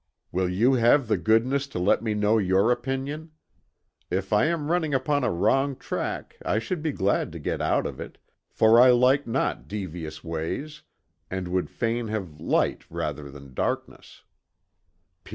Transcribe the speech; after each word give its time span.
"Will 0.31 0.49
you 0.49 0.73
have 0.73 1.07
the 1.07 1.17
goodness 1.19 1.67
to 1.67 1.77
let 1.77 2.01
me 2.01 2.15
know 2.15 2.39
your 2.39 2.71
opinion? 2.71 3.33
If 4.09 4.33
I 4.33 4.45
am 4.45 4.71
running 4.71 4.95
upon 4.95 5.23
a 5.23 5.29
wrong 5.29 5.75
track 5.75 6.37
I 6.43 6.57
should 6.57 6.81
be 6.81 6.91
glad 6.91 7.31
to 7.33 7.37
get 7.37 7.61
out 7.61 7.85
of 7.85 7.99
it, 7.99 8.17
for 8.49 8.81
I 8.81 8.89
like 8.89 9.27
not 9.27 9.67
devious 9.67 10.23
ways, 10.23 10.81
and 11.29 11.47
would 11.49 11.69
fain 11.69 12.07
have 12.07 12.39
light 12.41 12.83
rather 12.89 13.29
than 13.29 13.53
darkness. 13.53 14.23